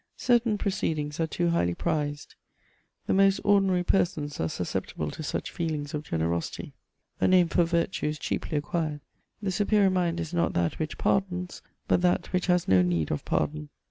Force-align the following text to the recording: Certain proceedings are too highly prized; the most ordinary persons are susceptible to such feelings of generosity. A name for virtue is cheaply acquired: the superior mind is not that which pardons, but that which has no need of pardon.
Certain 0.17 0.57
proceedings 0.57 1.19
are 1.19 1.27
too 1.27 1.51
highly 1.51 1.75
prized; 1.75 2.33
the 3.05 3.13
most 3.13 3.39
ordinary 3.43 3.83
persons 3.83 4.39
are 4.39 4.49
susceptible 4.49 5.11
to 5.11 5.21
such 5.21 5.51
feelings 5.51 5.93
of 5.93 6.01
generosity. 6.03 6.73
A 7.19 7.27
name 7.27 7.49
for 7.49 7.63
virtue 7.65 8.07
is 8.07 8.17
cheaply 8.17 8.57
acquired: 8.57 9.01
the 9.43 9.51
superior 9.51 9.91
mind 9.91 10.19
is 10.19 10.33
not 10.33 10.53
that 10.53 10.79
which 10.79 10.97
pardons, 10.97 11.61
but 11.87 12.01
that 12.01 12.33
which 12.33 12.47
has 12.47 12.67
no 12.67 12.81
need 12.81 13.11
of 13.11 13.23
pardon. 13.25 13.69